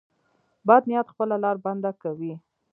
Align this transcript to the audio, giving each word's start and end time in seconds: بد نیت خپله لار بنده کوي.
بد 0.67 0.83
نیت 0.89 1.07
خپله 1.13 1.35
لار 1.43 1.55
بنده 1.65 1.91
کوي. 2.01 2.33